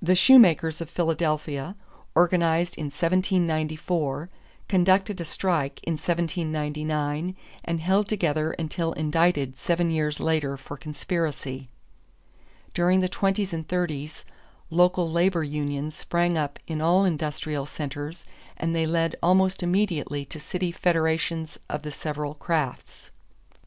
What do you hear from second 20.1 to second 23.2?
to city federations of the several crafts.